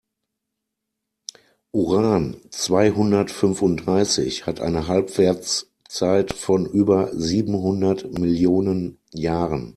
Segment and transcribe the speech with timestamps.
[1.73, 9.69] Uran-zweihundertfünfunddreißig hat eine Halbwertszeit von über siebenhundert Millionen Jahren.